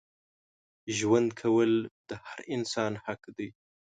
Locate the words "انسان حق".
2.55-3.21